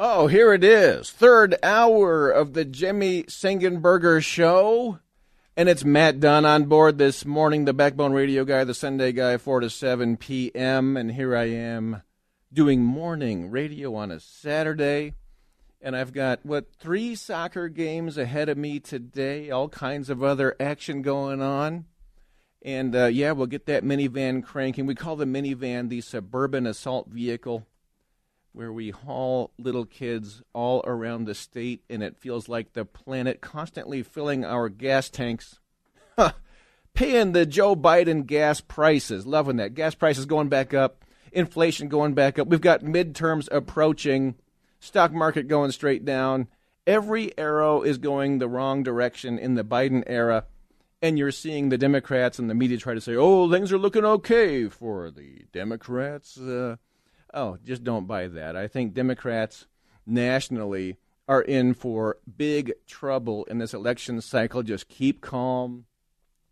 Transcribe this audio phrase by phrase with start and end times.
[0.00, 1.10] Oh, here it is.
[1.10, 5.00] Third hour of the Jimmy Sengenberger show.
[5.56, 9.38] And it's Matt Dunn on board this morning, the Backbone Radio guy, the Sunday guy,
[9.38, 10.96] 4 to 7 p.m.
[10.96, 12.02] And here I am
[12.52, 15.14] doing morning radio on a Saturday.
[15.82, 20.54] And I've got, what, three soccer games ahead of me today, all kinds of other
[20.60, 21.86] action going on.
[22.62, 24.86] And uh, yeah, we'll get that minivan cranking.
[24.86, 27.66] We call the minivan the suburban assault vehicle
[28.58, 33.40] where we haul little kids all around the state, and it feels like the planet
[33.40, 35.60] constantly filling our gas tanks.
[36.92, 39.28] Paying the Joe Biden gas prices.
[39.28, 39.74] Loving that.
[39.74, 42.48] Gas prices going back up, inflation going back up.
[42.48, 44.34] We've got midterms approaching,
[44.80, 46.48] stock market going straight down.
[46.84, 50.46] Every arrow is going the wrong direction in the Biden era.
[51.00, 54.04] And you're seeing the Democrats and the media try to say, oh, things are looking
[54.04, 56.36] okay for the Democrats.
[56.36, 56.74] Uh,
[57.34, 58.56] Oh, just don't buy that.
[58.56, 59.66] I think Democrats
[60.06, 60.96] nationally
[61.28, 64.62] are in for big trouble in this election cycle.
[64.62, 65.84] Just keep calm,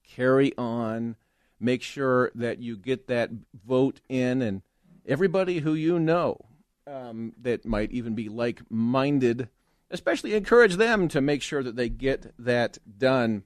[0.05, 1.17] carry on,
[1.59, 3.31] make sure that you get that
[3.67, 4.63] vote in, and
[5.07, 6.39] everybody who you know
[6.87, 9.49] um, that might even be like minded,
[9.91, 13.45] especially encourage them to make sure that they get that done.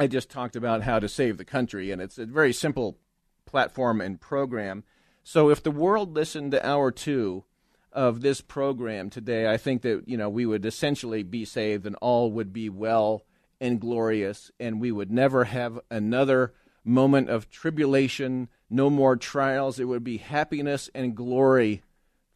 [0.00, 2.98] I just talked about how to save the country, and it's a very simple
[3.46, 4.84] platform and program
[5.28, 7.44] so if the world listened to hour two
[7.92, 11.96] of this program today, I think that you know we would essentially be saved, and
[11.96, 13.26] all would be well
[13.60, 19.78] and glorious, and we would never have another moment of tribulation, no more trials.
[19.78, 21.82] It would be happiness and glory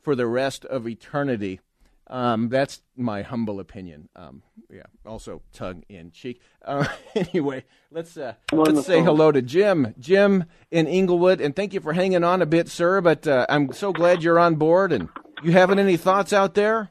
[0.02, 1.60] for the rest of eternity.
[2.08, 4.08] Um, that's my humble opinion.
[4.16, 6.40] Um, yeah, also tongue in cheek.
[6.64, 9.04] Uh, anyway, let's uh, let's say phone.
[9.04, 9.94] hello to Jim.
[9.98, 13.00] Jim in Englewood, and thank you for hanging on a bit, sir.
[13.00, 14.92] But uh, I'm so glad you're on board.
[14.92, 15.08] And
[15.42, 16.90] you having any thoughts out there?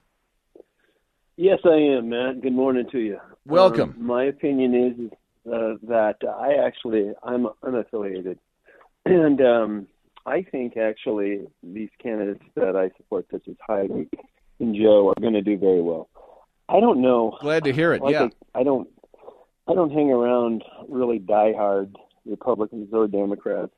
[1.37, 2.41] Yes, I am, Matt.
[2.41, 3.19] Good morning to you.
[3.45, 3.95] Welcome.
[3.97, 8.37] Um, my opinion is uh, that I actually I'm unaffiliated,
[9.05, 9.87] and um,
[10.25, 14.09] I think actually these candidates that I support, such as Heidi
[14.61, 16.09] and Joe are going to do very well.
[16.69, 17.37] I don't know.
[17.41, 18.01] Glad to hear it.
[18.01, 18.29] Like yeah.
[18.55, 18.87] I, I don't.
[19.67, 21.95] I don't hang around really diehard
[22.25, 23.71] Republicans or Democrats.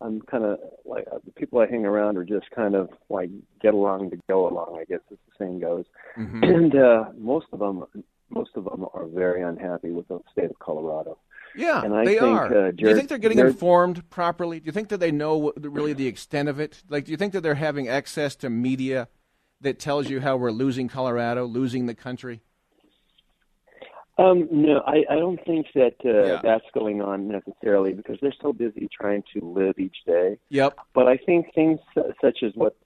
[0.00, 3.30] I'm kind of like uh, the people I hang around are just kind of like
[3.60, 4.78] get along to go along.
[4.80, 5.84] I guess as the saying goes.
[6.18, 6.44] Mm-hmm.
[6.50, 7.84] And uh, most of them,
[8.30, 11.18] most of them are very unhappy with the state of Colorado.
[11.54, 12.46] Yeah, and I they think, are.
[12.46, 14.60] Uh, Jared, do you think they're getting Jared, informed properly?
[14.60, 16.82] Do you think that they know what, really the extent of it?
[16.88, 19.08] Like, do you think that they're having access to media
[19.60, 22.40] that tells you how we're losing Colorado, losing the country?
[24.18, 26.40] Um, no, I, I don't think that uh, Yeah.
[26.42, 30.36] that's going on necessarily because they're so busy trying to live each day.
[30.50, 30.78] Yep.
[30.94, 31.78] But I think things
[32.20, 32.76] such as what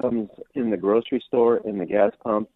[0.00, 2.48] comes in the grocery store, in the gas pump,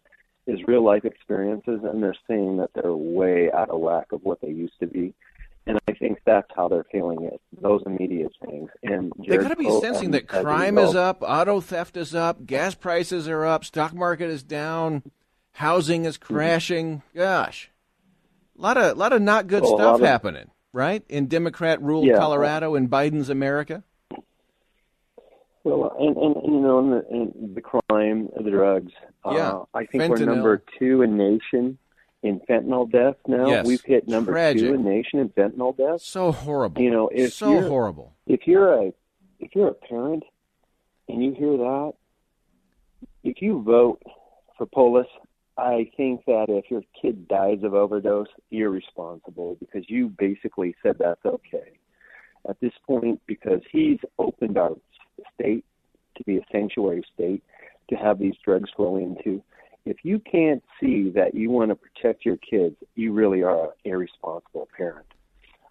[0.47, 4.41] is real life experiences, and they're seeing that they're way out of whack of what
[4.41, 5.13] they used to be.
[5.67, 7.41] And I think that's how they're feeling it.
[7.59, 8.69] Those immediate things.
[8.83, 12.45] And They Jared got to be sensing that crime is up, auto theft is up,
[12.45, 15.01] gas prices are up, stock market is down,
[15.53, 17.01] housing is crashing.
[17.15, 17.71] Gosh,
[18.57, 21.03] a lot of lot of not good Well, a stuff of- happening, right?
[21.09, 22.17] In Democrat ruled Yeah.
[22.17, 23.83] Colorado and Biden's America.
[25.63, 28.91] Well, and, and, and you know, and the, and the crime, the drugs.
[29.25, 29.31] Yeah.
[29.53, 30.09] Uh, I think Fentanyl.
[30.19, 31.79] we're number two in nation
[32.25, 33.47] in fentanyl deaths now.
[33.47, 33.67] Yes.
[33.67, 34.61] We've hit number Tragic.
[34.63, 36.05] two in the nation in fentanyl deaths.
[36.07, 36.81] So horrible.
[36.81, 38.13] You know, if so you're- horrible.
[38.25, 38.93] If you're a
[39.39, 40.23] if you're a parent
[41.07, 41.93] and you hear that,
[43.23, 44.01] if you vote
[44.57, 45.07] for Polis,
[45.57, 50.95] I think that if your kid dies of overdose, you're responsible because you basically said
[50.99, 51.77] that's okay
[52.49, 54.71] at this point because he's opened our
[55.35, 55.63] state
[56.17, 57.43] to be a sanctuary state
[57.89, 59.41] to have these drugs flow into.
[59.85, 63.71] If you can't see that you want to protect your kids, you really are an
[63.83, 65.05] irresponsible parent.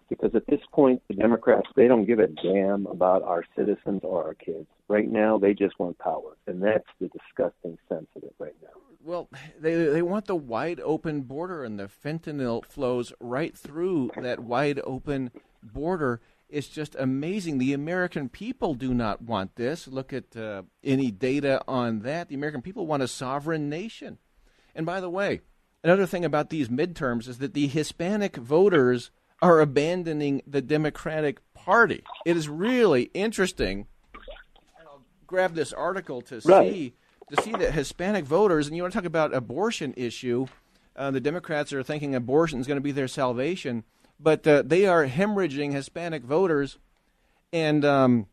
[0.07, 4.23] Because at this point, the Democrats, they don't give a damn about our citizens or
[4.23, 4.67] our kids.
[4.87, 6.37] Right now, they just want power.
[6.45, 8.69] And that's the disgusting sense of it right now.
[9.03, 9.29] Well,
[9.59, 14.79] they they want the wide open border, and the fentanyl flows right through that wide
[14.83, 15.31] open
[15.61, 16.21] border.
[16.49, 17.57] It's just amazing.
[17.57, 19.87] The American people do not want this.
[19.87, 22.29] Look at uh, any data on that.
[22.29, 24.19] The American people want a sovereign nation.
[24.75, 25.41] And by the way,
[25.83, 29.09] another thing about these midterms is that the Hispanic voters
[29.41, 32.03] are abandoning the Democratic Party.
[32.25, 33.87] It is really interesting.
[34.13, 36.71] And I'll grab this article to Right.
[36.71, 36.93] see
[37.31, 40.45] to see that Hispanic voters, and you want to talk about abortion issue.
[40.95, 43.83] Uh, the Democrats are thinking abortion is going to be their salvation,
[44.19, 46.77] but uh, they are hemorrhaging Hispanic voters,
[47.51, 48.27] and um,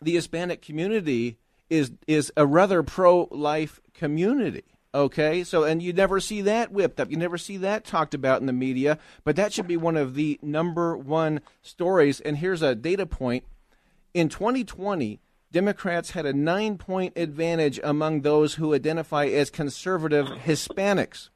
[0.00, 1.38] the Hispanic community
[1.70, 4.64] is is a rather pro-life community.
[4.94, 7.10] Okay, so and you never see that whipped up.
[7.10, 10.14] You never see that talked about in the media, but that should be one of
[10.14, 12.20] the number one stories.
[12.20, 13.44] And here's a data point:
[14.12, 21.30] in 2020, Democrats had a nine-point advantage among those who identify as conservative Hispanics.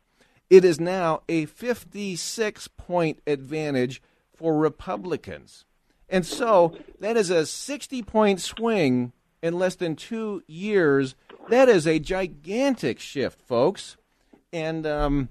[0.51, 4.03] It is now a 56-point advantage
[4.35, 5.65] for Republicans.
[6.09, 9.13] And so that is a 60 point swing
[9.43, 11.15] in less than two years.
[11.49, 13.97] That is a gigantic shift, folks.
[14.53, 15.29] And um,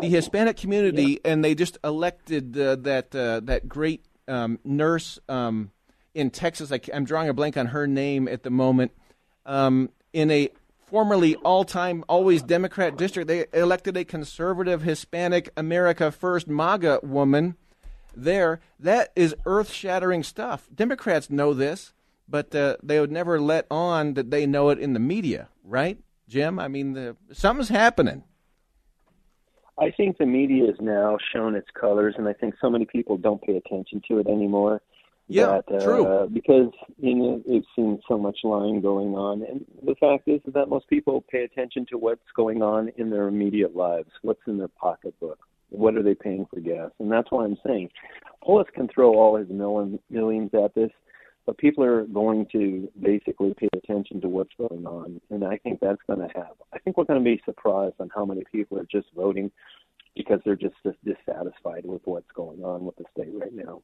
[0.00, 5.70] the Hispanic community, and they just elected uh, that uh, that great um, nurse um,
[6.14, 6.70] in Texas.
[6.70, 8.92] I, am drawing a blank on her name at the moment.
[9.46, 10.50] Um, in a
[10.90, 17.56] formerly all-time, always Democrat district, they elected a conservative Hispanic America First MAGA woman
[18.16, 18.60] there.
[18.80, 20.68] That is earth shattering stuff.
[20.74, 21.92] Democrats know this,
[22.28, 25.98] but uh, they would never let on that they know it in the media, right,
[26.26, 26.58] Jim?
[26.58, 28.24] I mean, the, something's happening.
[29.78, 33.16] I think the media has now shown its colors, and I think so many people
[33.16, 34.80] don't pay attention to it anymore.
[35.28, 36.30] Yeah, that, uh, true.
[36.32, 40.68] Because you know they've seen so much lying going on, and the fact is that
[40.68, 44.68] most people pay attention to what's going on in their immediate lives, what's in their
[44.68, 45.38] pocketbook,
[45.68, 47.90] what are they paying for gas, and that's why I'm saying
[48.42, 50.90] Polis can throw all his million, millions at this,
[51.44, 55.80] but people are going to basically pay attention to what's going on, and I think
[55.80, 56.52] that's going to have.
[56.72, 59.50] I think we're going to be surprised on how many people are just voting
[60.16, 63.82] because they're just dissatisfied with what's going on with the state right now.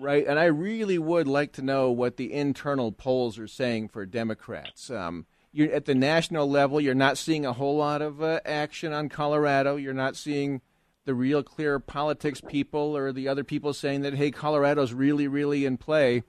[0.00, 4.06] Right, and I really would like to know what the internal polls are saying for
[4.06, 4.90] Democrats.
[4.90, 6.80] Um, you're at the national level.
[6.80, 9.76] You're not seeing a whole lot of uh, action on Colorado.
[9.76, 10.62] You're not seeing
[11.04, 15.64] the real clear politics people or the other people saying that hey, Colorado's really, really
[15.64, 16.22] in play.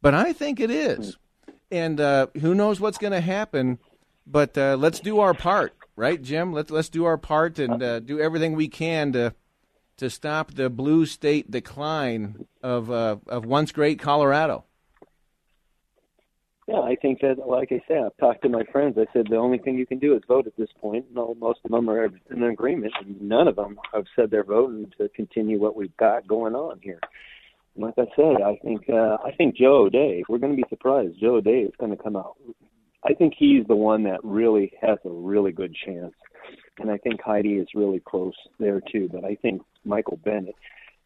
[0.00, 1.16] But I think it is,
[1.70, 3.78] and uh, who knows what's going to happen.
[4.26, 6.52] But uh, let's do our part, right, Jim?
[6.52, 9.34] Let's let's do our part and uh, do everything we can to
[9.98, 14.64] to stop the blue state decline of uh, of once great Colorado.
[16.68, 18.98] Yeah, I think that, like I said, I've talked to my friends.
[18.98, 21.06] I said the only thing you can do is vote at this point.
[21.10, 24.92] No, most of them are in agreement, and none of them have said they're voting
[24.98, 27.00] to continue what we've got going on here.
[27.74, 30.24] Like I said, I think uh, I think Joe O'Dea.
[30.28, 31.18] We're going to be surprised.
[31.18, 32.36] Joe O'Dea is going to come out.
[33.02, 36.12] I think he's the one that really has a really good chance,
[36.78, 39.08] and I think Heidi is really close there too.
[39.10, 40.54] But I think Michael Bennet,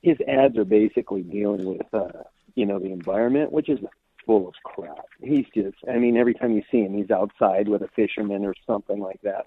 [0.03, 2.25] his ads are basically dealing with uh,
[2.55, 3.79] you know the environment, which is
[4.27, 5.07] full of crap.
[5.23, 8.55] He's just, I mean, every time you see him, he's outside with a fisherman or
[8.67, 9.47] something like that.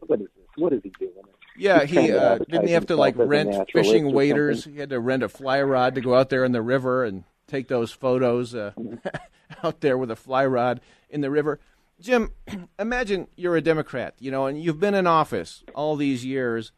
[0.00, 0.46] What is this?
[0.56, 1.12] What is he doing?
[1.56, 4.64] Yeah, He's he uh, didn't he have to like himself as a rent fishing waders?
[4.64, 7.24] He had to rent a fly rod to go out there in the river and
[7.46, 8.72] take those photos uh,
[9.64, 10.80] out there with a fly rod
[11.10, 11.58] in the river.
[12.00, 12.32] Jim,
[12.78, 16.72] imagine you're a Democrat, you know, and you've been in office all these years,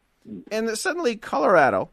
[0.51, 1.91] and suddenly Colorado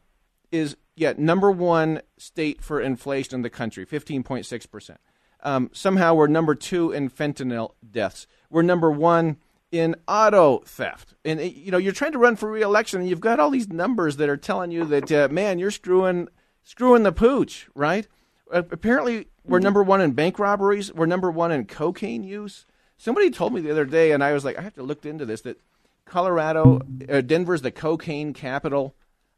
[0.51, 4.99] is yeah number one state for inflation in the country, fifteen point six percent.
[5.41, 8.27] Um, somehow we're number two in fentanyl deaths.
[8.49, 9.37] We're number one
[9.71, 11.13] in auto theft.
[11.23, 13.69] And uh, you know, you're trying to run for reelection, and you've got all these
[13.69, 16.27] numbers that are telling you that uh, man, you're screwing
[16.63, 18.07] screwing the pooch, right?
[18.51, 20.93] Uh, apparently, we're number one in bank robberies.
[20.93, 22.65] We're number one in cocaine use.
[22.97, 25.25] Somebody told me the other day, and I was like, I have to look into
[25.25, 25.41] this.
[25.41, 25.61] That
[26.09, 28.95] Colorado, uh, Denver's the cocaine capital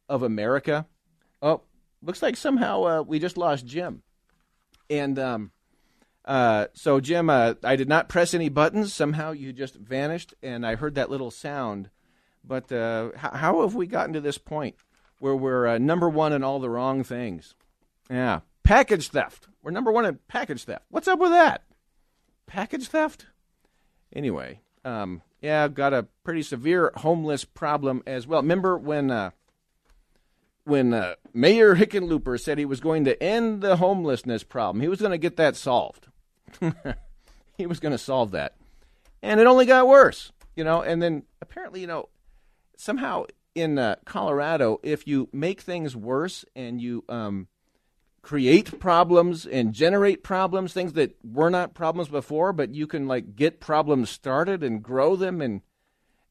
[0.10, 0.88] of America.
[1.42, 1.62] Oh,
[2.02, 4.02] looks like somehow uh, we just lost Jim.
[4.90, 5.52] And um,
[6.26, 8.94] uh, so, Jim, uh, I did not press any buttons.
[8.94, 11.90] Somehow you just vanished, and I heard that little sound.
[12.44, 14.76] But uh, h- how have we gotten to this point
[15.20, 17.54] where we're uh, number one in all the wrong things?
[18.10, 18.42] Yeah.
[18.64, 19.48] Package theft.
[19.64, 20.86] We're number one in package theft.
[20.90, 21.64] What's up with that?
[22.48, 23.28] Package theft?
[24.14, 28.42] Anyway, um, yeah, got a pretty severe homeless problem as well.
[28.42, 29.32] Remember when uh,
[30.64, 34.82] when uh, Mayor Hickenlooper said he was going to end the homelessness problem?
[34.82, 36.08] He was going to get that solved.
[37.58, 38.56] he was going to solve that,
[39.22, 40.32] and it only got worse.
[40.56, 42.10] You know, and then apparently, you know,
[42.78, 47.48] somehow in uh, Colorado, if you make things worse and you um,
[48.22, 53.36] create problems and generate problems, things that were not problems before, but you can like
[53.36, 55.62] get problems started and grow them and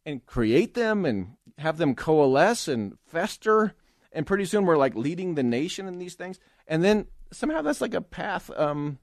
[0.06, 3.74] and create them and have them coalesce and fester,
[4.12, 7.80] and pretty soon we're like leading the nation in these things, and then somehow that's
[7.80, 8.98] like a path um,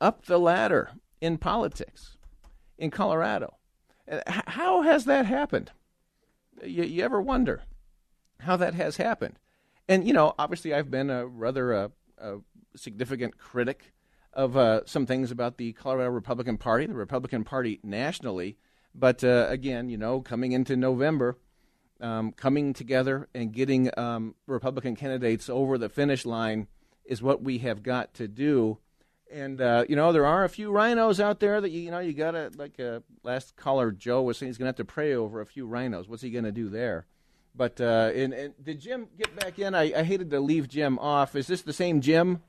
[0.00, 2.16] up the ladder in politics
[2.78, 3.54] in Colorado.
[4.26, 5.72] How has that happened?
[6.64, 7.62] You, you ever wonder
[8.40, 9.38] how that has happened?
[9.88, 11.88] And you know, obviously, I've been a rather uh,
[12.20, 12.38] a
[12.76, 13.92] significant critic
[14.32, 18.56] of uh, some things about the Colorado Republican Party, the Republican Party nationally.
[18.94, 21.38] But uh, again, you know, coming into November,
[22.00, 26.68] um, coming together and getting um, Republican candidates over the finish line
[27.04, 28.78] is what we have got to do.
[29.30, 32.12] And uh, you know, there are a few rhinos out there that you, know you
[32.12, 35.46] gotta like uh, last caller Joe was saying he's gonna have to pray over a
[35.46, 36.08] few rhinos.
[36.08, 37.06] What's he gonna do there?
[37.54, 39.74] But uh, and, and did Jim get back in?
[39.74, 41.34] I, I hated to leave Jim off.
[41.34, 42.42] Is this the same Jim?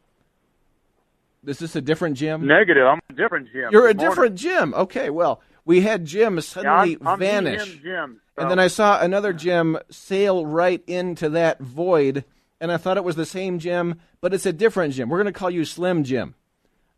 [1.46, 2.46] Is this a different Jim?
[2.46, 2.86] Negative.
[2.86, 3.70] I'm a different Jim.
[3.72, 4.74] You're a different Jim.
[4.74, 7.66] Okay, well, we had Jim suddenly Yeah, I'm, I'm vanish.
[7.66, 8.22] Jim, Jim.
[8.38, 12.24] And then I saw another Jim sail right into that void,
[12.62, 15.10] and I thought it was the same Jim, but it's a different Jim.
[15.10, 16.36] We're going to call you Slim Jim,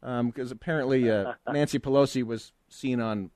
[0.01, 3.31] because apparently uh, Nancy Pelosi was seen on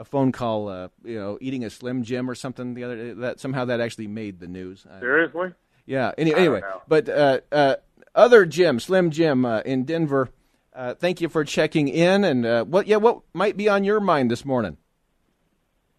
[0.00, 2.74] a phone call, uh, you know, eating a Slim Jim or something.
[2.74, 4.86] The other that somehow that actually made the news.
[4.98, 5.50] Seriously.
[5.86, 6.12] yeah.
[6.16, 7.76] Any, anyway, but uh, uh,
[8.14, 10.30] other Jim, Slim Jim uh, in Denver.
[10.72, 12.86] Uh, thank you for checking in, and uh, what?
[12.86, 14.78] Yeah, what might be on your mind this morning?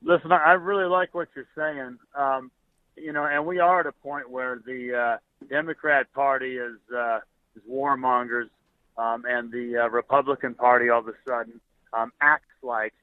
[0.01, 1.99] Listen, I I really like what you're saying.
[2.17, 2.51] Um,
[2.95, 5.17] you know, and we are at a point where the uh,
[5.47, 7.19] Democrat Party is uh,
[7.55, 8.49] is warmongers,
[8.97, 11.59] um, and the uh, Republican Party all of a sudden
[11.93, 12.93] um, acts like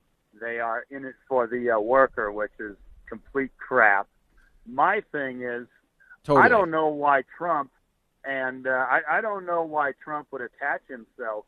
[0.40, 2.76] they are in it for the uh, worker, which is
[3.08, 4.06] complete crap.
[4.66, 5.66] My thing is,
[6.24, 6.44] Totally.
[6.44, 7.70] I don't know why Trump,
[8.24, 11.46] and uh, I, I don't know why Trump would attach himself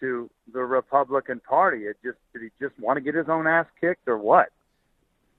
[0.00, 1.84] to the Republican Party.
[1.84, 4.50] It just did he just want to get his own ass kicked or what?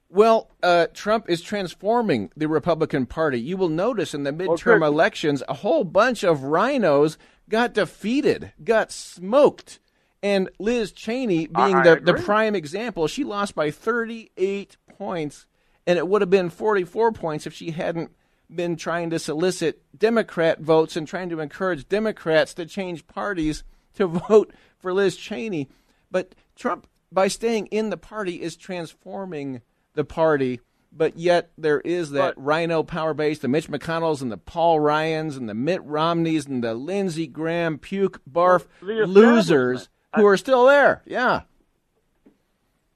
[0.10, 3.40] Well, uh, Trump is transforming the Republican Party.
[3.40, 7.18] You will notice in the midterm elections, a whole bunch of rhinos
[7.50, 9.80] got defeated, got smoked.
[10.24, 12.24] And Liz Cheney, being I the, the agree.
[12.24, 15.46] prime example, she lost by 38 points,
[15.86, 18.12] and it would have been 44 points if she hadn't
[18.54, 23.64] been trying to solicit Democrat votes and trying to encourage Democrats to change parties
[23.96, 25.70] to vote for Liz Cheney.
[26.10, 29.62] But Trump, by staying in the party, is transforming
[29.94, 30.62] the party.
[30.92, 34.80] But yet there is that But- Rhino power base, the Mitch McConnells and the Paul
[34.80, 39.90] Ryans and the Mitt Romneys and the Lindsey Graham puke barf losers.
[40.18, 41.02] Who are still there.
[41.06, 41.42] Yeah.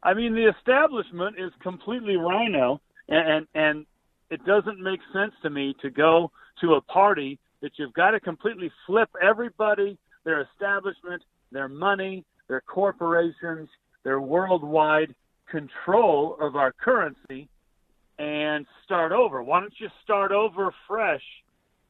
[0.04, 3.86] I mean, the establishment is completely rhino, and, and and
[4.30, 8.20] it doesn't make sense to me to go to a party that you've got to
[8.20, 13.70] completely flip everybody, their establishment, their money, their corporations,
[14.04, 15.14] their worldwide
[15.50, 17.48] control of our currency,
[18.18, 19.44] and start over.
[19.44, 21.24] Why don't you start over fresh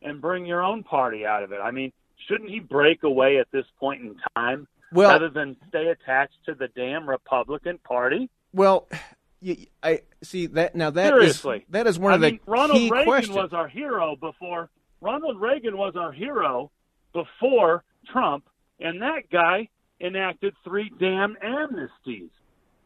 [0.02, 1.60] and bring your own party out of it?
[1.64, 1.94] I mean,
[2.28, 4.68] shouldn't he break away at this point in time?
[4.92, 8.30] Well- rather than stay attached to the damn Republican Party.
[8.54, 8.90] Well,
[9.82, 10.90] I see that now.
[10.92, 13.36] That is Seriously, that is one I of the Ronald key Reagan questions.
[13.36, 14.70] was our hero before.
[15.00, 16.70] Ronald Reagan was our hero
[17.14, 18.46] before Trump,
[18.80, 19.70] and that guy
[20.00, 22.30] enacted three damn amnesties.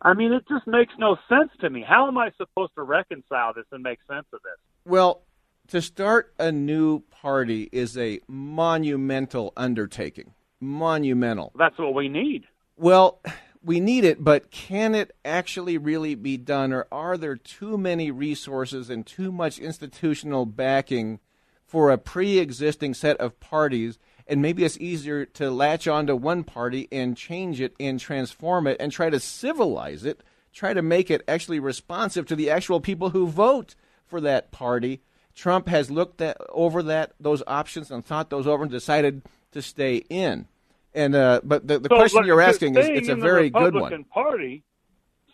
[0.02, 1.84] I mean, it just makes no sense to me.
[1.88, 4.58] How am I supposed to reconcile this and make sense of this?
[4.86, 5.24] Well,
[5.70, 10.34] to start a new party is a monumental undertaking.
[10.66, 11.52] Monumental.
[11.58, 12.46] That's what we need.
[12.78, 13.22] Well,
[13.64, 18.12] we need it, but can it actually really be done, or are there too many
[18.12, 21.20] resources and too much institutional backing
[21.66, 23.98] for a pre existing set of parties?
[24.28, 28.78] And maybe it's easier to latch onto one party and change it and transform it
[28.80, 30.22] and try to civilize it
[30.56, 33.76] try to make it actually responsive to the actual people who vote
[34.08, 35.02] for that party.
[35.36, 39.98] Trump has looked over that those options and thought those over and decided to stay
[40.10, 40.48] in.
[40.96, 43.74] And uh, but the, the So, question like, you're asking is it's a very good
[43.76, 44.24] Republican one.
[44.26, 44.64] Party,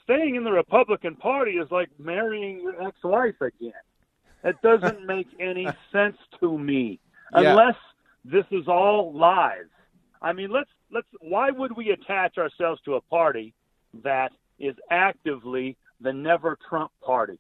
[0.04, 3.72] staying in the Republican Party is like marrying your ex-wife again.
[4.44, 7.00] It doesn't make any sense to me
[7.34, 7.52] Yeah.
[7.52, 7.76] unless
[8.26, 9.66] this is all lies.
[10.22, 11.08] I mean, let's let's.
[11.22, 13.54] Why would we attach ourselves to a party
[14.04, 17.38] that is actively the Never Trump Party?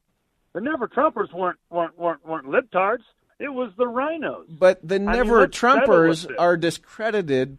[0.54, 3.04] The Never Trumpers weren't weren't weren't, weren't libtards.
[3.40, 4.46] It was the rhinos.
[4.48, 7.58] But the I mean, never Trumpers are discredited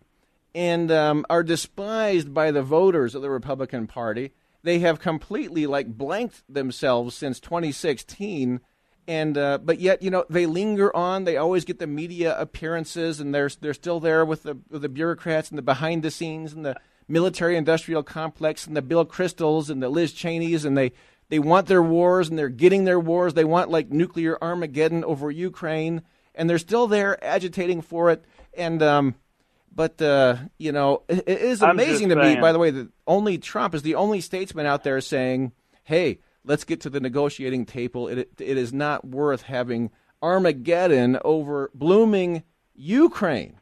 [0.55, 4.33] and um, are despised by the voters of the Republican Party.
[4.63, 8.61] They have completely like blanked themselves since 2016,
[9.09, 11.25] and uh, but yet you know they linger on.
[11.25, 14.89] They always get the media appearances, and they're they're still there with the with the
[14.89, 16.77] bureaucrats and the behind the scenes and the
[17.09, 20.93] military industrial complex and the Bill Kristols and the Liz Cheneys, and they
[21.29, 23.35] they want their wars and they're getting their wars.
[23.35, 26.03] They want like nuclear Armageddon over Ukraine,
[26.35, 28.25] and they're still there agitating for it.
[28.55, 29.15] And um,
[29.75, 32.37] but uh, you know, it, it is amazing to me.
[32.37, 35.53] By the way, that only Trump is the only statesman out there saying,
[35.85, 38.09] "Hey, let's get to the negotiating table.
[38.09, 39.91] It it is not worth having
[40.23, 42.43] Armageddon over blooming
[42.75, 43.59] Ukraine."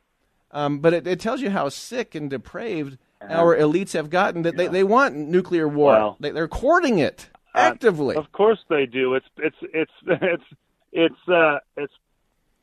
[0.52, 2.98] Um, but it, it tells you how sick and depraved
[3.28, 5.92] our elites have gotten that they, they want nuclear war.
[5.92, 8.16] Well, they, they're courting it actively.
[8.16, 9.14] Of course they do.
[9.14, 10.44] It's it's it's it's
[10.92, 11.92] it's uh it's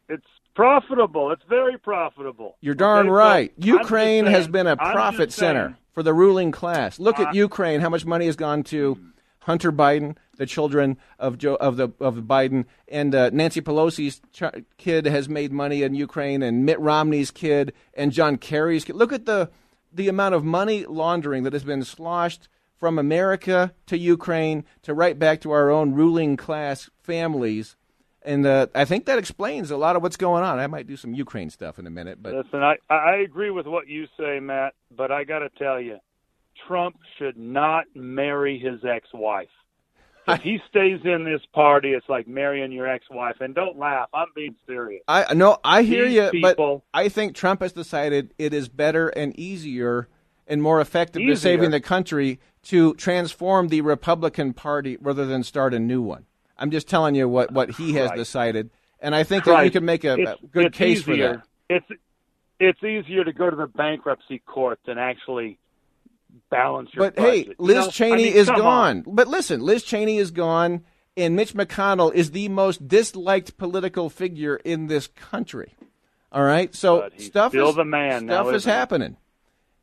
[0.10, 0.26] it's
[0.58, 1.32] profitable.
[1.32, 2.58] It's very profitable.
[2.62, 3.54] You're darn Okay, right.
[3.58, 7.00] Ukraine has been a profit just saying, center for the ruling class.
[7.00, 9.00] Look at Uh, Ukraine, how much money has gone to
[9.42, 14.64] Hunter Biden, the children of Joe of the of Biden, and uh, Nancy Pelosi's ch-
[14.78, 18.96] kid has made money in Ukraine, and Mitt Romney's kid, and John Kerry's kid.
[18.96, 19.50] Look at the
[19.94, 25.18] the amount of money laundering that has been sloshed from America to Ukraine to right
[25.18, 27.76] back to our own ruling class families.
[28.28, 30.60] And uh, I think that explains a lot of what's going on.
[30.60, 33.66] I might do some Ukraine stuff in a minute, but Listen, I I agree with
[33.66, 36.00] what you say, Matt, but I got to tell you,
[36.68, 39.48] Trump should not marry his ex-wife.
[40.30, 43.38] If he stays in this party, it's like marrying your ex-wife.
[43.40, 45.02] And don't laugh, I'm being serious.
[45.08, 49.08] I no, I hear These you, but I think Trump has decided it is better
[49.08, 50.10] and easier
[50.46, 51.36] and more effective to Easier.
[51.38, 56.26] saving the country to transform the Republican Party rather than start a new one.
[56.58, 58.18] I'm just telling you what, what he has Christ.
[58.20, 61.34] decided, and I think that you can make a, a good case easier.
[61.36, 61.84] for that.
[61.90, 62.02] It's
[62.60, 65.60] it's easier to go to the bankruptcy court than actually
[66.50, 67.34] balance your But budget.
[67.34, 68.62] hey, You Liz know, I Cheney mean, is gone.
[68.62, 69.04] on.
[69.06, 70.84] But listen, Liz Cheney is gone,
[71.16, 75.76] and Mitch McConnell is the most disliked political figure in this country.
[76.32, 78.76] All right, so stuff still is the man Stuff now, is isn't he?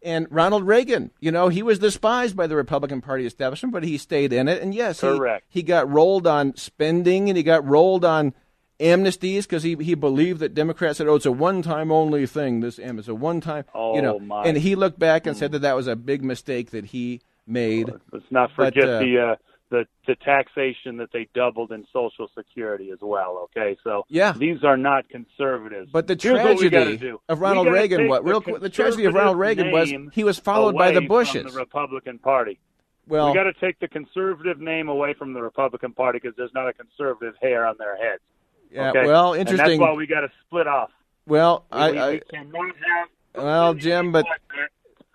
[0.04, 3.96] And Ronald Reagan, you know, he was despised by the Republican Party establishment, but he
[3.96, 4.62] stayed in it.
[4.62, 5.46] And yes, he, Correct.
[5.48, 8.34] he got rolled on spending and he got rolled on
[8.78, 12.60] amnesties because he, he believed that Democrats said, oh, it's a one time only thing,
[12.60, 14.16] this am it's a one time, you know.
[14.16, 14.44] Oh, my.
[14.44, 17.90] And he looked back and said that that was a big mistake that he made.
[18.12, 19.36] Let's not But, forget uh, the uh,
[19.70, 23.48] the the taxation that they doubled in Social Security as well.
[23.56, 24.32] Okay, so Yeah.
[24.32, 25.90] these are not conservatives.
[25.92, 28.68] But the Here's what we gotta tragedy of Ronald Reagan, what the real quick, the
[28.68, 31.52] tragedy of Ronald Reagan was he was followed by the Bushes.
[31.52, 32.58] The Republican Party.
[33.08, 36.54] well, we got to take the conservative name away from the Republican Party because there's
[36.54, 38.22] not a conservative hair on their heads.
[38.70, 39.06] yeah, okay?
[39.06, 39.78] well, And interesting.
[39.78, 40.90] that's why we got to split off.
[41.26, 43.08] well, We, I, we, I cannot have.
[43.44, 44.26] well, Jim, but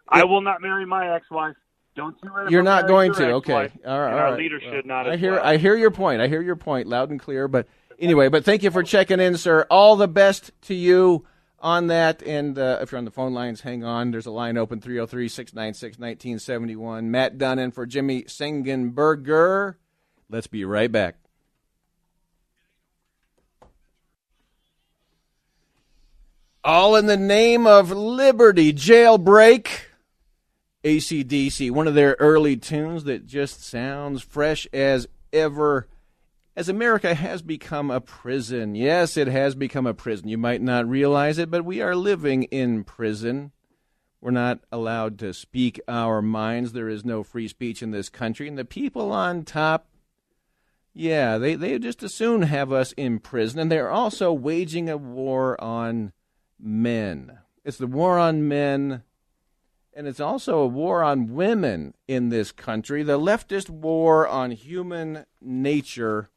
[0.07, 1.55] I will not marry my ex-wife.
[1.99, 3.31] Don't you You're not going to.
[3.33, 3.51] Okay.
[3.53, 3.71] All right.
[3.83, 4.37] and our right.
[4.37, 5.09] leader Well, should not.
[5.09, 5.33] I hear.
[5.33, 5.43] well.
[5.43, 6.21] I hear your point.
[6.21, 7.49] I hear your point loud and clear.
[7.49, 7.67] But
[7.99, 9.67] anyway, but thank you for checking in, sir.
[9.69, 11.25] All the best to you
[11.59, 12.21] on that.
[12.23, 14.11] And uh, if you're on the phone lines, hang on.
[14.11, 17.11] There's a line open 303 696 1971.
[17.11, 19.75] Matt Dunn in for Jimmy Sengenberger.
[20.29, 21.17] Let's be right back.
[26.63, 28.71] All in the name of liberty.
[28.71, 29.67] Jailbreak.
[30.83, 35.87] ACDC, one of their early tunes that just sounds fresh as ever.
[36.55, 38.75] As America has become a prison.
[38.75, 40.27] Yes, it has become a prison.
[40.27, 43.51] You might not realize it, but we are living in prison.
[44.21, 46.73] We're not allowed to speak our minds.
[46.73, 48.47] There is no free speech in this country.
[48.47, 49.87] And the people on top,
[50.93, 53.59] yeah, they, they just as soon have us in prison.
[53.59, 56.11] And they're also waging a war on
[56.59, 57.39] men.
[57.63, 59.03] It's the war on men
[59.99, 65.25] and it's also a war on women in this country, the leftist war on human
[65.41, 66.29] nature.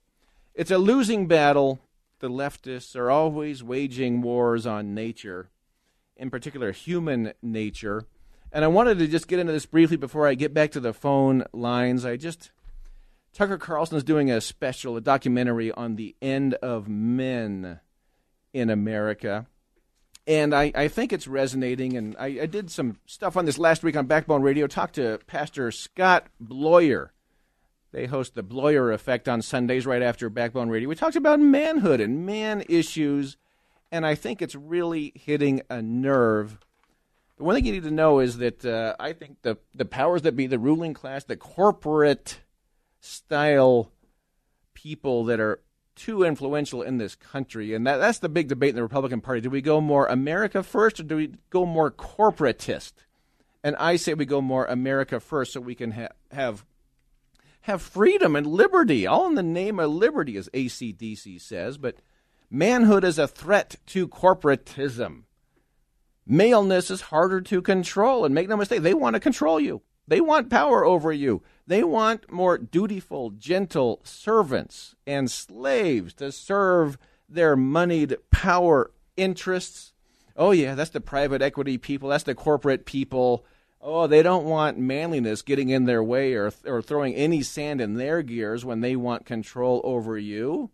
[0.52, 1.78] It's a losing battle.
[2.18, 5.48] The leftists are always waging wars on nature,
[6.16, 8.02] in particular human nature.
[8.50, 10.92] And I wanted to just get into this briefly before I get back to the
[10.92, 12.04] phone lines.
[12.04, 12.50] I just
[13.32, 17.78] Tucker Carlson is doing a special, a documentary on the end of men
[18.52, 19.46] in America.
[20.26, 21.96] And I, I think it's resonating.
[21.96, 24.66] And I, I did some stuff on this last week on Backbone Radio.
[24.66, 27.08] Talked to Pastor Scott Bloyer.
[27.92, 30.88] They host the Bloyer Effect on Sundays right after Backbone Radio.
[30.88, 33.36] We talked about manhood and man issues.
[33.90, 36.58] And I think it's really hitting a nerve.
[37.36, 40.22] The one thing you need to know is that uh, I think the, the powers
[40.22, 42.40] that be, the ruling class, the corporate
[43.00, 43.90] style
[44.74, 45.60] people that are
[45.94, 47.74] too influential in this country.
[47.74, 49.40] And that, that's the big debate in the Republican Party.
[49.40, 52.92] Do we go more America first or do we go more corporatist?
[53.64, 56.64] And I say we go more America first so we can ha- have
[57.62, 61.78] have freedom and liberty, all in the name of liberty, as ACDC says.
[61.78, 61.96] But
[62.50, 65.22] manhood is a threat to corporatism.
[66.26, 68.24] Maleness is harder to control.
[68.24, 69.82] And make no mistake, they want to control you.
[70.08, 71.42] They want power over you.
[71.66, 76.98] They want more dutiful, gentle servants and slaves to serve
[77.28, 79.92] their moneyed power interests.
[80.36, 83.44] Oh, yeah, that's the private equity people, that's the corporate people.
[83.80, 87.94] Oh, they don't want manliness getting in their way or, or throwing any sand in
[87.94, 90.70] their gears when they want control over you.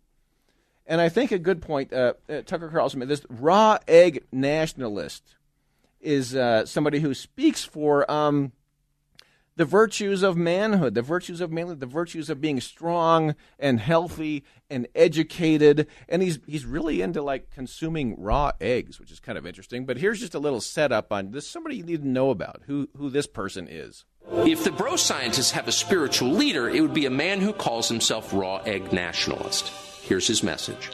[0.85, 5.35] And I think a good point, uh, uh, Tucker Carlson, this raw egg nationalist
[6.01, 8.53] is uh, somebody who speaks for um,
[9.59, 14.45] the virtues of manhood, the virtues of manhood, the virtues of being strong and healthy
[14.69, 15.85] and educated.
[16.07, 19.85] And he's he's really into like consuming raw eggs, which is kind of interesting.
[19.85, 22.87] But here's just a little setup on this somebody you need to know about who
[22.95, 24.05] who this person is.
[24.31, 27.89] If the bro scientists have a spiritual leader, it would be a man who calls
[27.89, 29.67] himself raw egg nationalist.
[30.03, 30.89] Here's his message.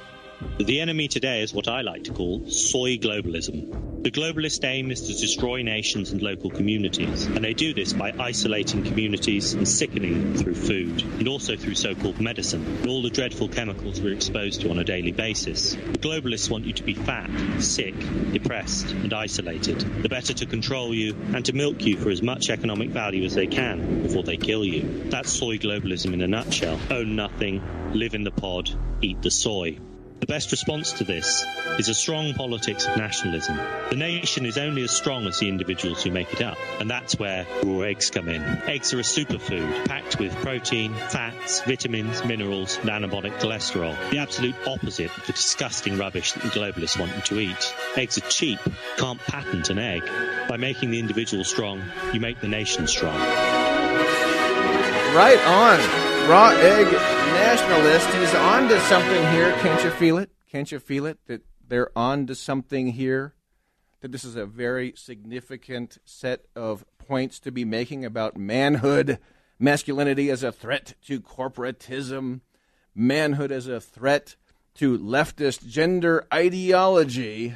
[0.57, 4.03] The enemy today is what I like to call soy globalism.
[4.03, 8.13] The globalist aim is to destroy nations and local communities, and they do this by
[8.19, 13.09] isolating communities and sickening them through food, and also through so-called medicine, and all the
[13.09, 15.73] dreadful chemicals we're exposed to on a daily basis.
[15.73, 17.95] The globalists want you to be fat, sick,
[18.31, 19.79] depressed, and isolated.
[20.03, 23.33] The better to control you and to milk you for as much economic value as
[23.33, 25.09] they can before they kill you.
[25.09, 26.79] That's soy globalism in a nutshell.
[26.91, 28.69] Own nothing, live in the pod,
[29.01, 29.79] eat the soy.
[30.21, 31.45] The best response to this
[31.77, 33.57] is a strong politics of nationalism.
[33.89, 37.19] The nation is only as strong as the individuals who make it up, and that's
[37.19, 38.41] where raw eggs come in.
[38.41, 43.95] Eggs are a superfood, packed with protein, fats, vitamins, minerals, and anabolic cholesterol.
[44.09, 47.75] The absolute opposite of the disgusting rubbish that the globalists want you to eat.
[47.97, 48.59] Eggs are cheap,
[48.97, 50.03] can't patent an egg.
[50.47, 53.19] By making the individual strong, you make the nation strong.
[55.13, 56.04] Right on.
[56.27, 58.09] Raw egg nationalist.
[58.09, 59.51] He's on to something here.
[59.59, 60.31] Can't you feel it?
[60.49, 61.19] Can't you feel it?
[61.27, 63.35] That they're on to something here?
[64.01, 69.19] That this is a very significant set of points to be making about manhood,
[69.59, 72.41] masculinity as a threat to corporatism,
[72.95, 74.35] manhood as a threat
[74.75, 77.55] to leftist gender ideology.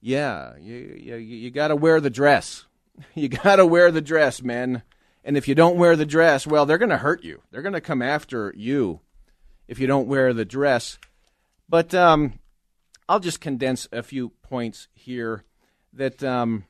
[0.00, 2.64] Yeah, you, you, you got to wear the dress.
[3.14, 4.82] You got to wear the dress, men.
[5.24, 7.42] And if you don't wear the dress, well, they're going to hurt you.
[7.50, 9.00] They're going to come after you
[9.68, 10.98] if you don't wear the dress.
[11.68, 12.38] But um,
[13.08, 15.44] I'll just condense a few points here
[15.92, 16.64] that um,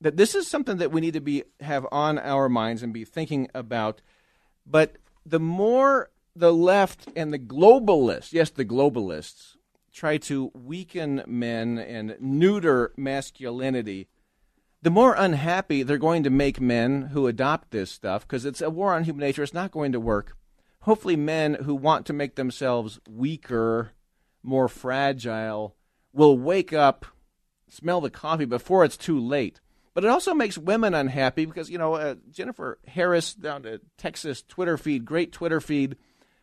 [0.00, 3.04] that this is something that we need to be have on our minds and be
[3.04, 4.00] thinking about.
[4.66, 9.56] But the more the left and the globalists, yes, the globalists,
[9.92, 14.08] try to weaken men and neuter masculinity,
[14.82, 18.70] the more unhappy they're going to make men who adopt this stuff because it's a
[18.70, 19.42] war on human nature.
[19.42, 20.36] It's not going to work.
[20.80, 23.92] Hopefully, men who want to make themselves weaker,
[24.42, 25.74] more fragile,
[26.12, 27.06] will wake up,
[27.68, 29.60] smell the coffee before it's too late.
[29.94, 34.42] But it also makes women unhappy because, you know, uh, Jennifer Harris down to Texas
[34.42, 35.96] Twitter feed, great Twitter feed,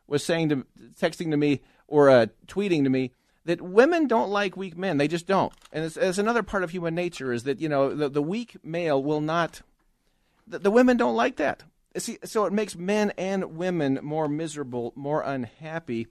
[0.07, 0.65] was saying to,
[0.99, 3.11] texting to me or uh, tweeting to me
[3.45, 4.97] that women don't like weak men.
[4.97, 5.53] They just don't.
[5.71, 8.57] And it's, it's another part of human nature is that, you know, the, the weak
[8.63, 9.61] male will not,
[10.47, 11.63] the, the women don't like that.
[11.97, 16.07] See, so it makes men and women more miserable, more unhappy.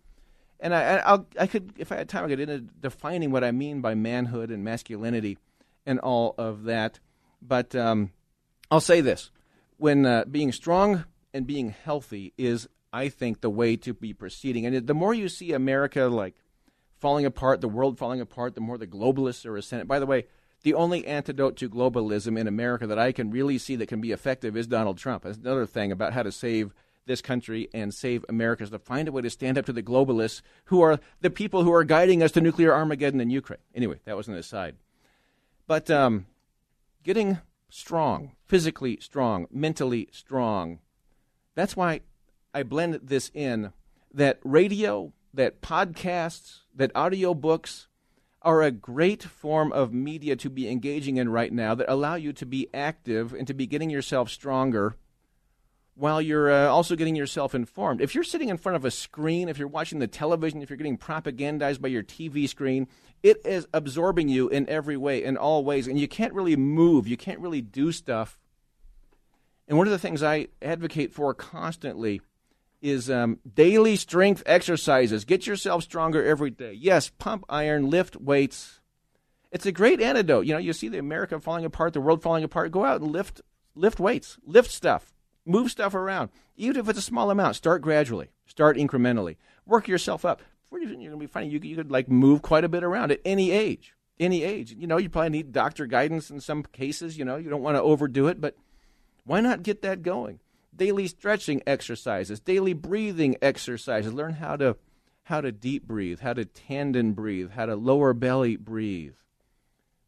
[0.60, 3.42] And I, I'll, I could, if I had time, I could get into defining what
[3.42, 5.38] I mean by manhood and masculinity
[5.84, 7.00] and all of that.
[7.40, 8.12] But um,
[8.70, 9.32] I'll say this:
[9.78, 14.64] when uh, being strong and being healthy is, I think, the way to be proceeding.
[14.64, 16.36] And the more you see America like
[17.02, 19.88] falling apart, the world falling apart, the more the globalists are ascendant.
[19.88, 20.26] By the way,
[20.62, 24.12] the only antidote to globalism in America that I can really see that can be
[24.12, 25.24] effective is Donald Trump.
[25.24, 26.72] That's another thing about how to save
[27.04, 29.82] this country and save America is to find a way to stand up to the
[29.82, 33.58] globalists who are the people who are guiding us to nuclear Armageddon in Ukraine.
[33.74, 34.76] Anyway, that was an aside.
[35.66, 36.26] But um,
[37.02, 37.38] getting
[37.68, 40.78] strong, physically strong, mentally strong.
[41.56, 42.02] That's why
[42.54, 43.72] I blend this in
[44.14, 47.86] that radio, that podcasts, that audiobooks
[48.42, 52.32] are a great form of media to be engaging in right now that allow you
[52.32, 54.96] to be active and to be getting yourself stronger
[55.94, 58.00] while you're uh, also getting yourself informed.
[58.00, 60.76] If you're sitting in front of a screen, if you're watching the television, if you're
[60.76, 62.88] getting propagandized by your TV screen,
[63.22, 67.06] it is absorbing you in every way, in all ways, and you can't really move.
[67.06, 68.38] You can't really do stuff.
[69.68, 72.20] And one of the things I advocate for constantly
[72.82, 75.24] is um, daily strength exercises.
[75.24, 76.72] Get yourself stronger every day.
[76.72, 78.80] Yes, pump iron, lift weights.
[79.52, 80.46] It's a great antidote.
[80.46, 82.72] You know, you see the America falling apart, the world falling apart.
[82.72, 83.40] Go out and lift,
[83.74, 85.12] lift weights, lift stuff,
[85.46, 86.30] move stuff around.
[86.56, 90.42] Even if it's a small amount, start gradually, start incrementally, work yourself up.
[90.72, 93.20] You're going to be finding you, you could like move quite a bit around at
[93.24, 93.94] any age.
[94.18, 94.72] Any age.
[94.72, 97.16] You know, you probably need doctor guidance in some cases.
[97.16, 98.56] You know, you don't want to overdo it, but
[99.24, 100.40] why not get that going?
[100.74, 104.12] Daily stretching exercises, daily breathing exercises.
[104.12, 104.76] Learn how to
[105.24, 109.14] how to deep breathe, how to tandem breathe, how to lower belly breathe.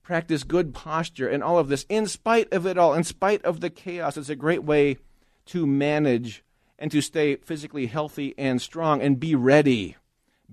[0.03, 3.61] Practice good posture and all of this in spite of it all, in spite of
[3.61, 4.16] the chaos.
[4.16, 4.98] It's a great way
[5.46, 6.44] to manage
[6.79, 9.96] and to stay physically healthy and strong and be ready.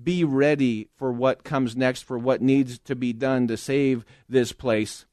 [0.02, 4.54] Be ready for what comes next, for what needs to be done to save this
[4.54, 5.06] place.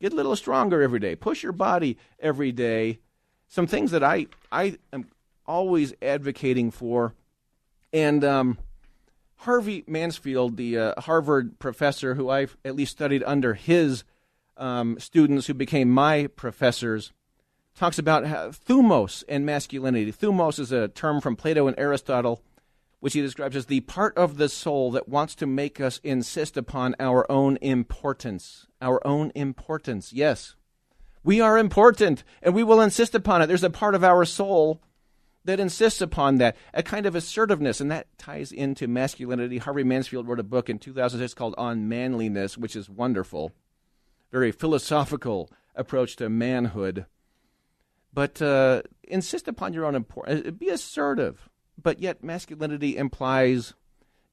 [0.00, 1.16] Get a little stronger every day.
[1.16, 2.98] Push your body every day
[3.48, 5.08] some things that I I am
[5.46, 7.14] always advocating for,
[7.92, 8.58] and um,
[9.36, 14.04] Harvey Mansfield, the uh, Harvard professor who I've at least studied under his
[14.56, 17.12] um, students who became my professors,
[17.76, 20.12] talks about thumos and masculinity.
[20.12, 22.42] Thumos is a term from Plato and Aristotle,
[23.00, 26.56] which he describes as the part of the soul that wants to make us insist
[26.56, 28.66] upon our own importance.
[28.80, 30.56] Our own importance, yes.
[31.26, 33.48] We are important and we will insist upon it.
[33.48, 34.80] There's a part of our soul
[35.44, 39.58] that insists upon that, a kind of assertiveness, and that ties into masculinity.
[39.58, 43.50] Harvey Mansfield wrote a book in 2006 called On Manliness, which is wonderful.
[44.30, 47.06] Very philosophical approach to manhood.
[48.12, 50.46] But uh, insist upon your own importance.
[50.46, 53.74] Uh, be assertive, but yet masculinity implies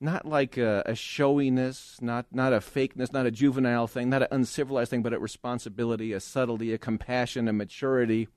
[0.03, 4.27] not like a, a, showiness, not not a fakeness, not a juvenile thing, not an
[4.31, 8.27] uncivilized thing, but a responsibility, a subtlety, a compassion, a maturity,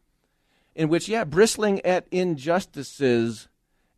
[0.76, 3.48] in which, yeah, bristling at injustices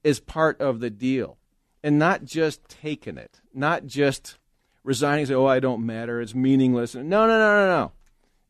[0.03, 1.37] is part of the deal,
[1.85, 4.39] and not just taking it, not just
[4.83, 7.93] resigning, say, "Oh, I don't matter, it's meaningless." No, no, no, no, no.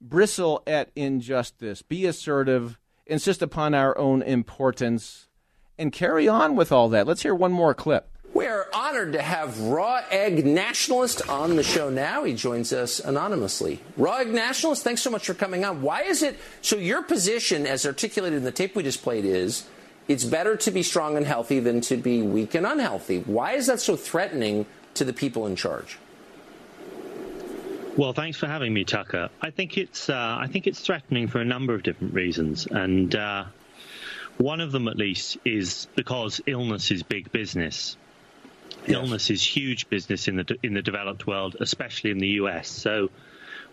[0.01, 5.27] Bristle at injustice, be assertive, insist upon our own importance,
[5.77, 7.09] and carry on with all that.
[7.09, 8.13] Let's hear one more clip.
[8.39, 12.23] We're honored to have Raw Egg Nationalist on the show now.
[12.23, 13.81] He joins us anonymously.
[13.97, 15.83] Raw Egg Nationalist, thanks so much for coming on.
[15.83, 16.77] Why is it so?
[16.77, 19.65] Your position, as articulated in the tape we just played, is
[20.07, 23.25] it's better to be strong and healthy than to be weak and unhealthy.
[23.27, 25.99] Why is that so threatening to the people in charge?
[27.97, 29.31] Well, thanks for having me, Tucker.
[29.43, 33.13] I think it's uh, I think it's threatening for a number of different reasons, and
[33.17, 33.47] uh,
[34.37, 37.97] one of them, at least, is because illness is big business.
[38.87, 42.69] Illness is huge business in the in the developed world, especially in the US.
[42.69, 43.11] So,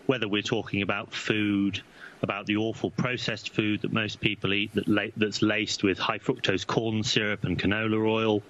[0.06, 1.80] whether we're talking about food,
[2.22, 6.66] about the awful processed food that most people eat that that's laced with high fructose
[6.66, 8.42] corn syrup and canola oil,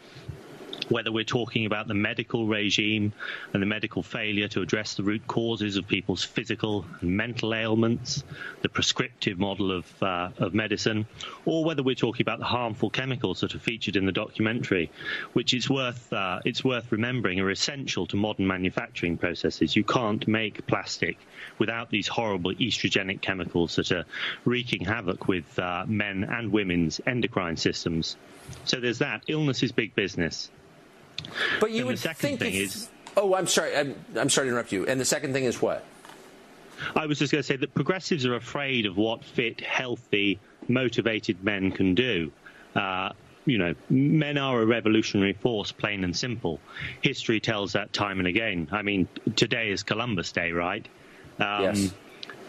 [0.88, 3.12] whether we're talking about the medical regime
[3.52, 8.22] and the medical failure to address the root causes of people's physical and mental ailments,
[8.62, 11.06] the prescriptive model of, uh, of medicine,
[11.44, 14.90] or whether we're talking about the harmful chemicals that are featured in the documentary,
[15.32, 19.74] which it's worth, uh, it's worth remembering are essential to modern manufacturing processes.
[19.74, 21.18] You can't make plastic
[21.58, 24.04] without these horrible estrogenic chemicals that are
[24.44, 28.16] wreaking havoc with uh, men and women's endocrine systems.
[28.64, 29.24] So there's that.
[29.26, 30.50] Illness is big business.
[31.60, 32.88] But you and would think thing is.
[33.16, 33.76] Oh, I'm sorry.
[33.76, 34.86] I'm, I'm sorry to interrupt you.
[34.86, 35.84] And the second thing is what?
[36.94, 41.42] I was just going to say that progressives are afraid of what fit, healthy, motivated
[41.42, 42.30] men can do.
[42.74, 43.12] Uh,
[43.46, 46.60] you know, men are a revolutionary force, plain and simple.
[47.00, 48.68] History tells that time and again.
[48.72, 50.86] I mean, today is Columbus Day, right?
[51.38, 51.94] Um, yes.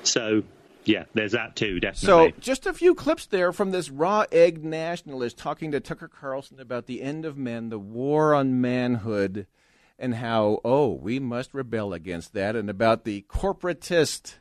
[0.03, 0.43] So
[0.87, 2.31] yeah, there's that too, definitely.
[2.31, 6.59] So, just a few clips there from this raw egg nationalist talking to Tucker Carlson
[6.59, 9.47] about the end of men, the war on manhood,
[9.99, 14.35] and how, oh, we must rebel against that, and about the corporatist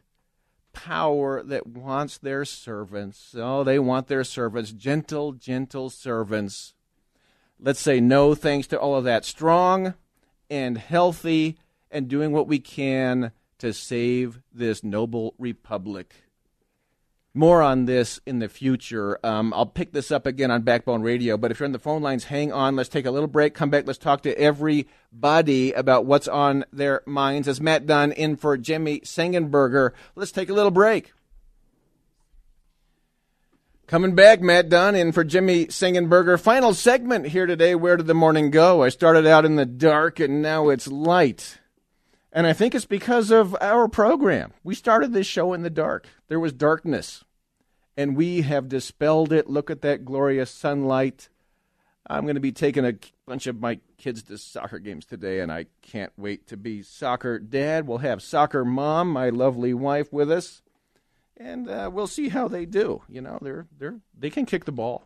[0.72, 3.34] power that wants their servants.
[3.36, 6.74] Oh, they want their servants, gentle, gentle servants.
[7.58, 9.24] Let's say no thanks to all of that.
[9.24, 9.94] Strong
[10.50, 11.56] and healthy
[11.90, 16.25] and doing what we can to save this noble republic
[17.36, 19.18] More on this in the future.
[19.22, 21.36] Um, I'll pick this up again on Backbone Radio.
[21.36, 22.76] But if you're on the phone lines, hang on.
[22.76, 23.52] Let's take a little break.
[23.52, 23.86] Come back.
[23.86, 27.46] Let's talk to everybody about what's on their minds.
[27.46, 29.90] As Matt Dunn in for Jimmy Sengenberger.
[30.14, 31.12] Let's take a little break.
[33.86, 36.40] Coming back, Matt Dunn in for Jimmy Sengenberger.
[36.40, 37.74] Final segment here today.
[37.74, 38.82] Where did the morning go?
[38.82, 41.58] I started out in the dark and now it's light.
[42.32, 44.54] And I think it's because of our program.
[44.64, 46.08] We started this show in the dark.
[46.28, 47.24] There was darkness
[47.96, 49.48] and we have dispelled it.
[49.48, 51.28] Look at that glorious sunlight.
[52.08, 52.94] I'm going to be taking a
[53.26, 57.38] bunch of my kids to soccer games today, and I can't wait to be soccer
[57.38, 57.86] dad.
[57.86, 60.62] We'll have soccer mom, my lovely wife, with us,
[61.36, 63.02] and uh, we'll see how they do.
[63.08, 65.04] You know, they're they're they can kick the ball.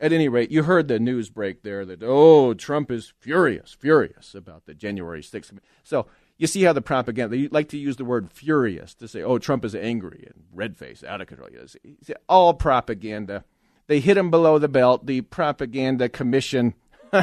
[0.00, 4.34] At any rate, you heard the news break there that oh, Trump is furious, furious
[4.34, 5.58] about the January 6th.
[5.82, 6.06] So
[6.38, 9.38] you see how the propaganda, they like to use the word furious to say, oh,
[9.38, 11.48] Trump is angry and red faced, out of control.
[11.52, 13.44] It's all propaganda.
[13.88, 15.06] They hit him below the belt.
[15.06, 16.74] The propaganda commission,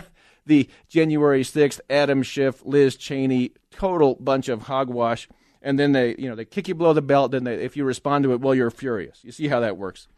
[0.45, 5.29] the January 6th, Adam Schiff, Liz Cheney, total bunch of hogwash.
[5.61, 7.31] And then they, you know, they kick you below the belt.
[7.31, 9.23] Then they, if you respond to it, well, you're furious.
[9.23, 10.09] You see how that works.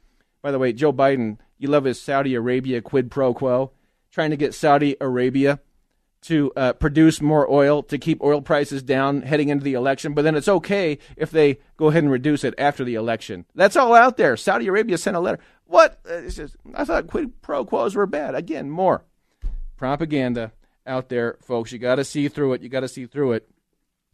[0.42, 3.72] By the way, Joe Biden, you love his Saudi Arabia quid pro quo,
[4.12, 5.60] trying to get Saudi Arabia
[6.24, 10.24] to uh, produce more oil to keep oil prices down heading into the election, but
[10.24, 13.46] then it's okay if they go ahead and reduce it after the election.
[13.56, 14.36] That's all out there.
[14.36, 15.40] Saudi Arabia sent a letter.
[15.66, 16.00] What?
[16.10, 18.36] Uh, just, I thought quid pro quos were bad.
[18.36, 19.06] Again, more
[19.78, 20.52] propaganda
[20.86, 21.72] out there, folks.
[21.72, 22.62] You got to see through it.
[22.62, 23.50] You got to see through it.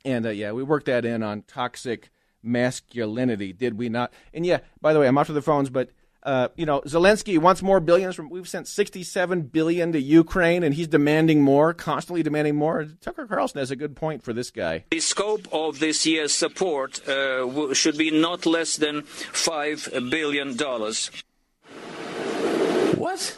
[0.05, 2.09] And uh, yeah, we worked that in on toxic
[2.41, 4.11] masculinity, did we not?
[4.33, 5.89] And yeah, by the way, I'm off to the phones, but
[6.23, 8.29] uh, you know, Zelensky wants more billions from.
[8.29, 12.85] We've sent 67 billion to Ukraine, and he's demanding more, constantly demanding more.
[13.01, 14.85] Tucker Carlson has a good point for this guy.
[14.91, 21.11] The scope of this year's support uh, should be not less than five billion dollars.
[22.95, 23.37] What?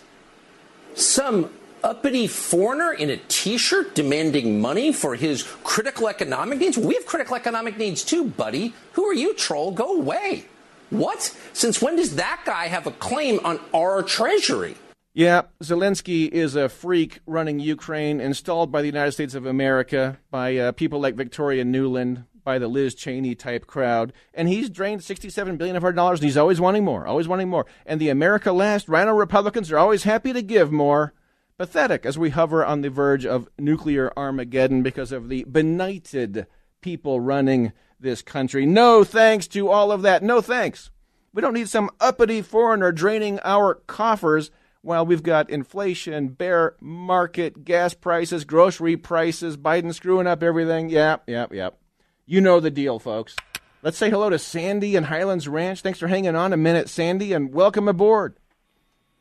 [0.93, 1.49] Some
[1.83, 6.77] uppity foreigner in a T-shirt demanding money for his critical economic needs?
[6.77, 8.73] We have critical economic needs too, buddy.
[8.93, 9.71] Who are you, troll?
[9.71, 10.45] Go away.
[10.89, 11.35] What?
[11.53, 14.75] Since when does that guy have a claim on our treasury?
[15.13, 20.57] Yeah, Zelensky is a freak running Ukraine, installed by the United States of America, by
[20.57, 25.57] uh, people like Victoria Nuland, by the Liz Cheney type crowd, and he's drained 67
[25.57, 27.65] billion of our dollars, and he's always wanting more, always wanting more.
[27.85, 31.13] And the America Last RINO Republicans are always happy to give more.
[31.57, 36.47] Pathetic as we hover on the verge of nuclear Armageddon because of the benighted
[36.81, 38.65] people running this country.
[38.65, 40.23] No thanks to all of that.
[40.23, 40.91] No thanks.
[41.33, 47.65] We don't need some uppity foreigner draining our coffers while we've got inflation, bear market,
[47.65, 50.89] gas prices, grocery prices, Biden screwing up everything.
[50.89, 51.77] Yep, yep, yep.
[52.25, 53.35] You know the deal, folks.
[53.81, 55.81] Let's say hello to Sandy and Highlands Ranch.
[55.81, 58.37] Thanks for hanging on a minute, Sandy, and welcome aboard.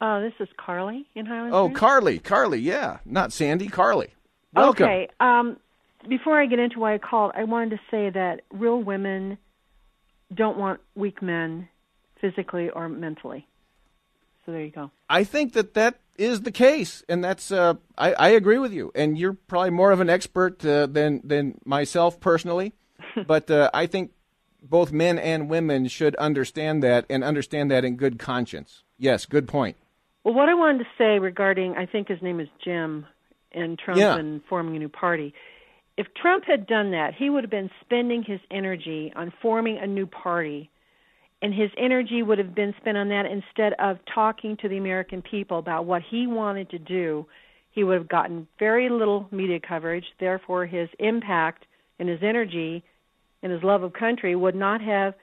[0.00, 1.54] Uh, this is Carly in Highlands.
[1.54, 1.76] Oh, Ranch.
[1.76, 4.14] Carly, Carly, yeah, not Sandy, Carly.
[4.54, 4.84] Welcome.
[4.84, 5.08] Okay.
[5.18, 5.56] Um,
[6.08, 9.38] before I get into why I called, I wanted to say that real women
[10.32, 11.68] don't want weak men
[12.20, 13.46] physically or mentally.
[14.44, 14.90] So there you go.
[15.08, 18.92] I think that that is the case, and that's uh, I, I agree with you.
[18.94, 22.72] And you're probably more of an expert uh, than than myself personally,
[23.26, 24.12] but uh, I think
[24.62, 28.82] both men and women should understand that and understand that in good conscience.
[28.98, 29.76] Yes, good point.
[30.24, 33.06] Well, what I wanted to say regarding, I think his name is Jim,
[33.52, 34.16] and Trump Yeah.
[34.16, 35.34] and forming a new party.
[35.96, 39.86] If Trump had done that, he would have been spending his energy on forming a
[39.86, 40.70] new party,
[41.40, 45.22] and his energy would have been spent on that instead of talking to the American
[45.22, 47.26] people about what he wanted to do.
[47.70, 51.64] He would have gotten very little media coverage, therefore, his impact
[51.98, 52.82] and his energy
[53.42, 55.14] and his love of country would not have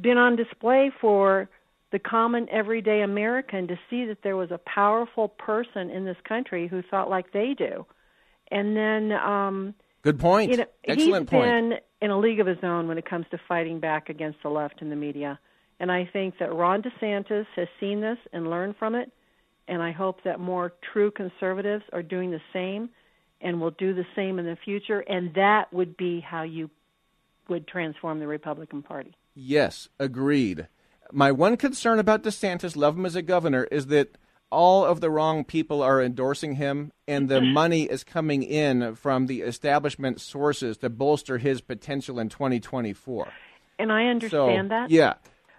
[0.00, 1.48] been on display for
[1.92, 6.66] the common everyday American to see that there was a powerful person in this country
[6.66, 7.84] who thought like they do.
[8.50, 10.50] And then um Good point.
[10.50, 11.50] you know, Excellent he's point.
[11.50, 14.48] been in a league of his own when it comes to fighting back against the
[14.48, 15.38] left and the media.
[15.78, 19.10] And I think that Ron DeSantis has seen this and learned from it.
[19.68, 22.90] And I hope that more true conservatives are doing the same
[23.40, 25.00] and will do the same in the future.
[25.00, 26.68] And that would be how you
[27.48, 29.14] would transform the Republican Party.
[29.34, 30.66] Yes, agreed.
[31.12, 34.16] My one concern about DeSantis, love him as a governor, is that
[34.52, 39.26] all of the wrong people are endorsing him, and the money is coming in from
[39.26, 43.28] the establishment sources to bolster his potential in 2024.
[43.78, 44.90] And I So, understand that.
[44.90, 45.14] yeah.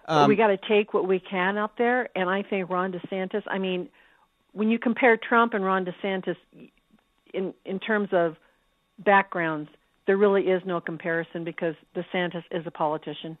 [0.06, 3.42] Um, we got to take what we can out there, and I think Ron DeSantis.
[3.46, 3.88] I mean,
[4.52, 6.36] when you compare Trump and Ron DeSantis
[7.32, 8.36] in in terms of
[8.98, 9.70] backgrounds,
[10.06, 13.38] there really is no comparison because DeSantis is a politician.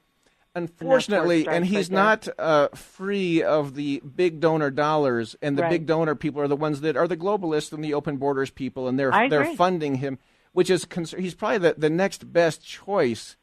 [0.56, 5.62] Unfortunately, and, and he's right not uh, free of the big donor dollars, and the
[5.62, 5.70] right.
[5.70, 8.86] big donor people are the ones that are the globalists and the open borders people,
[8.86, 10.18] and they're they're funding him,
[10.52, 13.36] which is cons- he's probably the, the next best choice.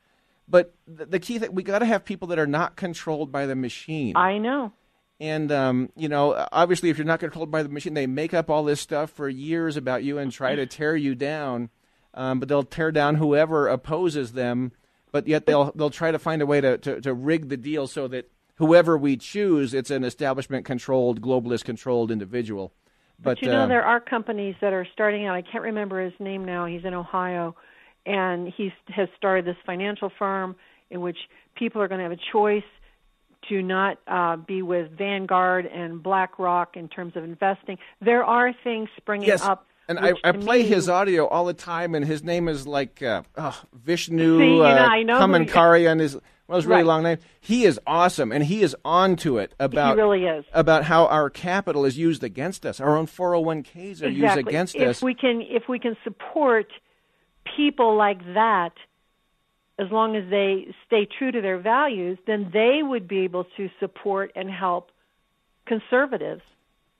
[0.48, 3.46] But the, the key thing we got to have people that are not controlled by
[3.46, 4.16] the machine.
[4.16, 4.72] I know.
[5.20, 8.50] And um, you know, obviously, if you're not controlled by the machine, they make up
[8.50, 11.70] all this stuff for years about you and try to tear you down.
[12.14, 14.72] Um, but they'll tear down whoever opposes them.
[15.12, 17.88] But yet they'll they'll try to find a way to, to, to rig the deal
[17.88, 22.74] so that whoever we choose, it's an establishment controlled, globalist controlled individual.
[23.18, 25.36] But, But you know, uh, there are companies that are starting out.
[25.36, 26.66] I can't remember his name now.
[26.66, 27.56] He's in Ohio,
[28.06, 30.56] and he has started this financial firm
[30.90, 31.18] in which
[31.56, 32.64] people are going to have a choice
[33.50, 37.78] to not uh, be with Vanguard and BlackRock in terms of investing.
[38.00, 39.44] There are things springing yes.
[39.44, 39.66] up.
[39.88, 43.02] And I, I play me- his audio all the time, and his name is like
[43.02, 46.18] uh, oh, Vishnu See, you uh, know Kamankari, and his
[46.48, 46.86] well, his really Right.
[46.86, 47.18] long name.
[47.40, 50.46] He is awesome, and he is on to it about he really is.
[50.54, 52.80] about how our capital is used against us.
[52.80, 55.02] Our own 401ks are used against if us.
[55.02, 56.68] we can, if we can support
[57.58, 58.72] people like that,
[59.80, 63.70] as long as they stay true to their values, then they would be able to
[63.80, 64.92] support and help
[65.66, 66.42] conservatives.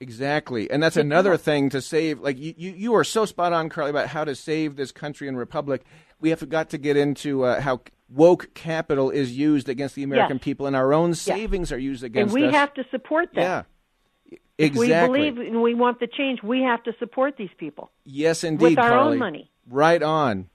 [0.02, 2.20] Exactly, and that's another thing to save.
[2.20, 5.28] Like you, you, you are so spot on, Carly, about how to save this country
[5.28, 5.84] and republic.
[6.20, 10.38] We have got to get into uh, how woke capital is used against the American
[10.38, 10.44] Yes.
[10.44, 12.36] people, and our own savings are used against us.
[12.36, 12.56] And we us.
[12.56, 13.44] have to support them.
[13.44, 15.20] yeah, If exactly.
[15.20, 17.92] we believe and we want the change, we have to support these people.
[18.04, 19.52] Yes, indeed, With our own money.
[19.70, 20.50] Right on.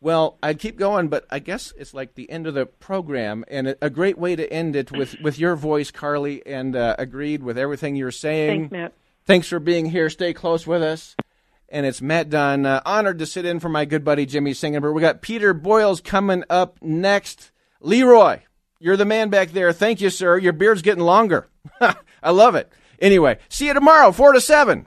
[0.00, 3.68] Well, I'd keep going, but I guess it's like the end of the program, and
[3.68, 7.42] a, a great way to end it with, with your voice, Carly, and uh, agreed
[7.42, 8.60] with everything you're saying.
[8.60, 8.92] Thanks, Matt.
[9.26, 10.08] Thanks for being here.
[10.08, 11.16] Stay close with us.
[11.68, 12.64] And it's Matt Dunn.
[12.64, 14.94] Uh, honored to sit in for my good buddy Jimmy Sengenberger.
[14.94, 17.50] We got Peter Boyles coming up next.
[17.80, 18.40] Leroy,
[18.78, 19.72] you're the man back there.
[19.72, 20.38] Thank you, sir.
[20.38, 21.48] Your beard's getting longer.
[22.22, 22.72] I love it.
[23.00, 24.86] Anyway, see you tomorrow, 4 to 7.